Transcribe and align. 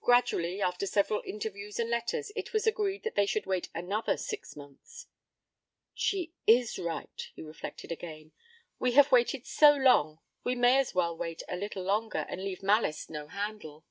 Gradually, 0.00 0.60
after 0.60 0.86
several 0.88 1.22
interviews 1.24 1.78
and 1.78 1.88
letters, 1.88 2.32
it 2.34 2.52
was 2.52 2.66
agreed 2.66 3.04
that 3.04 3.14
they 3.14 3.26
should 3.26 3.46
wait 3.46 3.68
another 3.72 4.16
six 4.16 4.56
months. 4.56 5.06
'She 5.94 6.34
is 6.48 6.80
right,' 6.80 7.30
he 7.36 7.42
reflected 7.42 7.92
again. 7.92 8.32
'We 8.80 8.92
have 8.94 9.12
waited 9.12 9.46
so 9.46 9.72
long, 9.76 10.18
we 10.42 10.56
may 10.56 10.78
as 10.78 10.96
well 10.96 11.16
wait 11.16 11.44
a 11.48 11.54
little 11.54 11.84
longer 11.84 12.26
and 12.28 12.42
leave 12.42 12.60
malice 12.64 13.08
no 13.08 13.28
handle.' 13.28 13.84